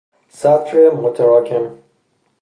سطر 0.29 0.89
متراکم 0.93 1.77